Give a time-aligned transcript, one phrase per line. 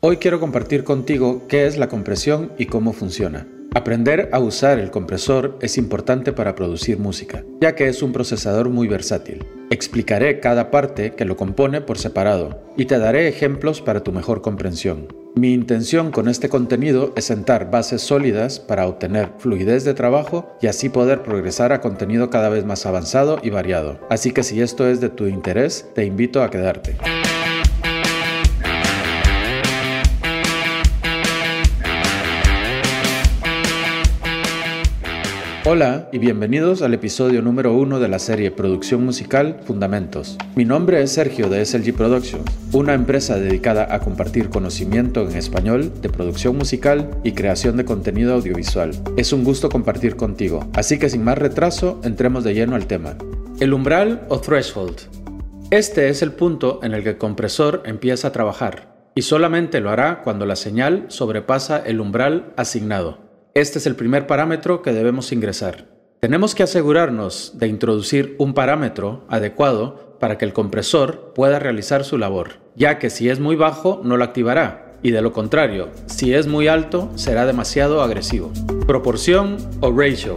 [0.00, 3.48] Hoy quiero compartir contigo qué es la compresión y cómo funciona.
[3.74, 8.68] Aprender a usar el compresor es importante para producir música, ya que es un procesador
[8.68, 9.44] muy versátil.
[9.70, 14.40] Explicaré cada parte que lo compone por separado y te daré ejemplos para tu mejor
[14.40, 15.08] comprensión.
[15.34, 20.68] Mi intención con este contenido es sentar bases sólidas para obtener fluidez de trabajo y
[20.68, 23.98] así poder progresar a contenido cada vez más avanzado y variado.
[24.10, 26.94] Así que si esto es de tu interés, te invito a quedarte.
[35.64, 40.38] Hola y bienvenidos al episodio número uno de la serie Producción Musical Fundamentos.
[40.54, 45.92] Mi nombre es Sergio de SLG Productions, una empresa dedicada a compartir conocimiento en español
[46.00, 48.92] de producción musical y creación de contenido audiovisual.
[49.16, 53.16] Es un gusto compartir contigo, así que sin más retraso, entremos de lleno al tema.
[53.58, 55.00] El umbral o threshold.
[55.70, 59.90] Este es el punto en el que el compresor empieza a trabajar y solamente lo
[59.90, 63.27] hará cuando la señal sobrepasa el umbral asignado.
[63.58, 65.86] Este es el primer parámetro que debemos ingresar.
[66.20, 72.18] Tenemos que asegurarnos de introducir un parámetro adecuado para que el compresor pueda realizar su
[72.18, 76.34] labor, ya que si es muy bajo no lo activará y de lo contrario, si
[76.34, 78.52] es muy alto será demasiado agresivo.
[78.86, 80.36] Proporción o ratio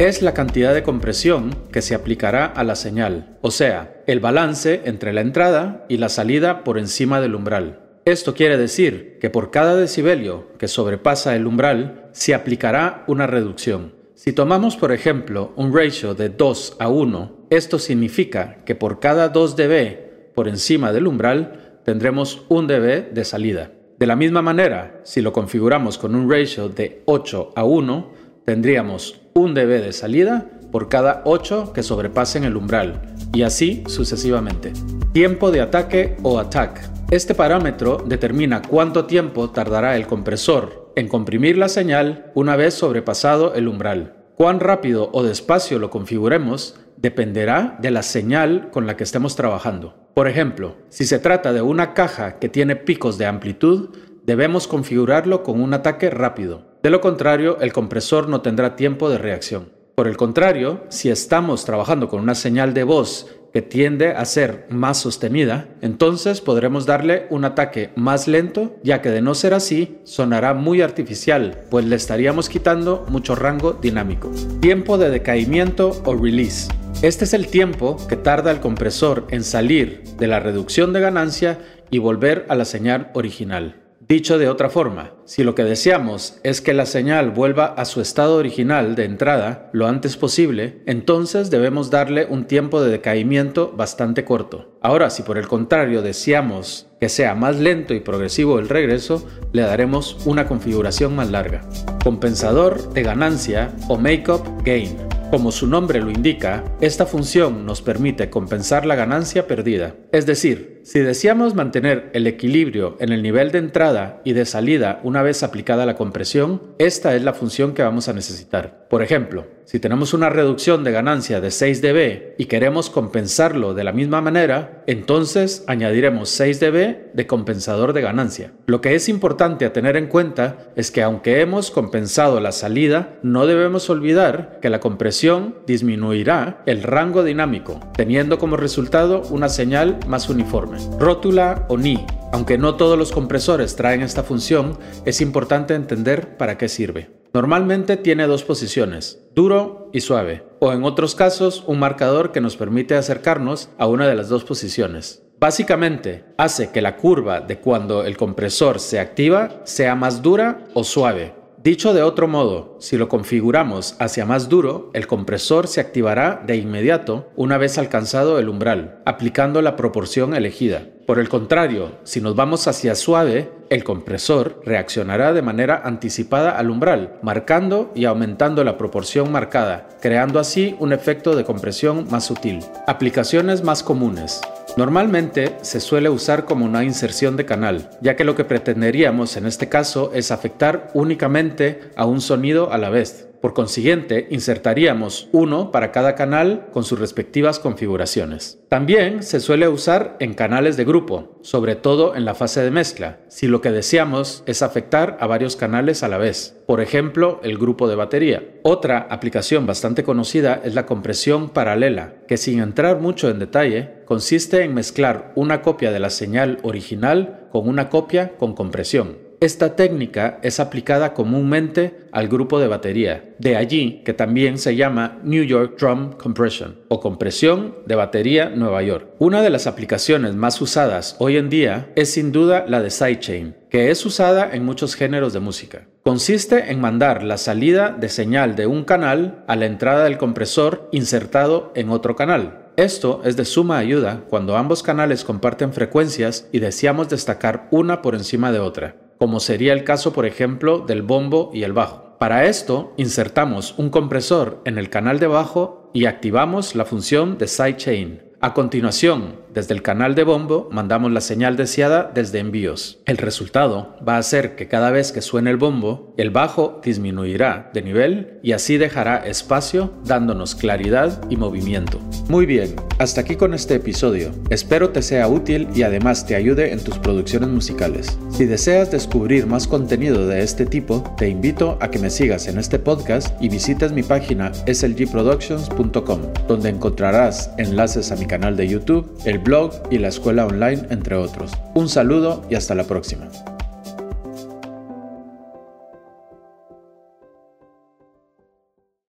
[0.00, 4.82] es la cantidad de compresión que se aplicará a la señal, o sea, el balance
[4.86, 7.85] entre la entrada y la salida por encima del umbral.
[8.06, 13.94] Esto quiere decir que por cada decibelio que sobrepasa el umbral se aplicará una reducción.
[14.14, 19.30] Si tomamos por ejemplo un ratio de 2 a 1, esto significa que por cada
[19.30, 23.72] 2 dB por encima del umbral tendremos 1 dB de salida.
[23.98, 28.12] De la misma manera, si lo configuramos con un ratio de 8 a 1,
[28.44, 33.00] tendríamos 1 dB de salida por cada 8 que sobrepasen el umbral,
[33.32, 34.74] y así sucesivamente.
[35.14, 41.56] Tiempo de ataque o attack este parámetro determina cuánto tiempo tardará el compresor en comprimir
[41.56, 44.16] la señal una vez sobrepasado el umbral.
[44.34, 49.94] Cuán rápido o despacio lo configuremos dependerá de la señal con la que estemos trabajando.
[50.12, 53.96] Por ejemplo, si se trata de una caja que tiene picos de amplitud,
[54.26, 56.76] debemos configurarlo con un ataque rápido.
[56.82, 59.75] De lo contrario, el compresor no tendrá tiempo de reacción.
[59.96, 64.66] Por el contrario, si estamos trabajando con una señal de voz que tiende a ser
[64.68, 69.96] más sostenida, entonces podremos darle un ataque más lento, ya que de no ser así,
[70.04, 74.30] sonará muy artificial, pues le estaríamos quitando mucho rango dinámico.
[74.60, 76.68] Tiempo de decaimiento o release.
[77.00, 81.58] Este es el tiempo que tarda el compresor en salir de la reducción de ganancia
[81.90, 83.85] y volver a la señal original.
[84.08, 88.00] Dicho de otra forma, si lo que deseamos es que la señal vuelva a su
[88.00, 94.24] estado original de entrada lo antes posible, entonces debemos darle un tiempo de decaimiento bastante
[94.24, 94.78] corto.
[94.80, 99.62] Ahora, si por el contrario deseamos que sea más lento y progresivo el regreso, le
[99.62, 101.62] daremos una configuración más larga.
[102.04, 104.96] Compensador de ganancia o make-up gain.
[105.32, 109.96] Como su nombre lo indica, esta función nos permite compensar la ganancia perdida.
[110.12, 115.00] Es decir, si deseamos mantener el equilibrio en el nivel de entrada y de salida
[115.02, 118.86] una vez aplicada la compresión, esta es la función que vamos a necesitar.
[118.88, 123.82] Por ejemplo, si tenemos una reducción de ganancia de 6 dB y queremos compensarlo de
[123.82, 128.52] la misma manera, entonces añadiremos 6 dB de compensador de ganancia.
[128.66, 133.18] Lo que es importante a tener en cuenta es que aunque hemos compensado la salida,
[133.24, 139.98] no debemos olvidar que la compresión disminuirá el rango dinámico, teniendo como resultado una señal
[140.06, 140.75] más uniforme.
[140.98, 142.04] Rótula o ni.
[142.32, 147.10] Aunque no todos los compresores traen esta función, es importante entender para qué sirve.
[147.32, 152.56] Normalmente tiene dos posiciones, duro y suave, o en otros casos un marcador que nos
[152.56, 155.22] permite acercarnos a una de las dos posiciones.
[155.38, 160.82] Básicamente, hace que la curva de cuando el compresor se activa sea más dura o
[160.82, 161.34] suave.
[161.66, 166.54] Dicho de otro modo, si lo configuramos hacia más duro, el compresor se activará de
[166.54, 170.84] inmediato una vez alcanzado el umbral, aplicando la proporción elegida.
[171.08, 176.70] Por el contrario, si nos vamos hacia suave, el compresor reaccionará de manera anticipada al
[176.70, 182.60] umbral, marcando y aumentando la proporción marcada, creando así un efecto de compresión más sutil.
[182.86, 184.40] Aplicaciones más comunes.
[184.76, 189.46] Normalmente se suele usar como una inserción de canal, ya que lo que pretenderíamos en
[189.46, 193.26] este caso es afectar únicamente a un sonido a la vez.
[193.40, 198.58] Por consiguiente, insertaríamos uno para cada canal con sus respectivas configuraciones.
[198.68, 203.20] También se suele usar en canales de grupo, sobre todo en la fase de mezcla,
[203.28, 207.58] si lo que deseamos es afectar a varios canales a la vez, por ejemplo, el
[207.58, 208.42] grupo de batería.
[208.62, 214.64] Otra aplicación bastante conocida es la compresión paralela, que sin entrar mucho en detalle, consiste
[214.64, 219.25] en mezclar una copia de la señal original con una copia con compresión.
[219.38, 225.18] Esta técnica es aplicada comúnmente al grupo de batería, de allí que también se llama
[225.24, 229.08] New York Drum Compression o compresión de batería Nueva York.
[229.18, 233.54] Una de las aplicaciones más usadas hoy en día es sin duda la de sidechain,
[233.68, 235.86] que es usada en muchos géneros de música.
[236.02, 240.88] Consiste en mandar la salida de señal de un canal a la entrada del compresor
[240.92, 242.70] insertado en otro canal.
[242.76, 248.14] Esto es de suma ayuda cuando ambos canales comparten frecuencias y deseamos destacar una por
[248.14, 252.16] encima de otra, como sería el caso por ejemplo del bombo y el bajo.
[252.18, 257.46] Para esto, insertamos un compresor en el canal de bajo y activamos la función de
[257.46, 258.22] sidechain.
[258.40, 262.98] A continuación, desde el canal de bombo mandamos la señal deseada desde envíos.
[263.06, 267.70] El resultado va a ser que cada vez que suene el bombo, el bajo disminuirá
[267.72, 271.98] de nivel y así dejará espacio dándonos claridad y movimiento.
[272.28, 274.30] Muy bien, hasta aquí con este episodio.
[274.50, 278.18] Espero te sea útil y además te ayude en tus producciones musicales.
[278.28, 282.58] Si deseas descubrir más contenido de este tipo, te invito a que me sigas en
[282.58, 289.10] este podcast y visites mi página slgproductions.com, donde encontrarás enlaces a mi canal de YouTube,
[289.24, 291.52] el blog y la escuela online, entre otros.
[291.74, 293.28] Un saludo y hasta la próxima.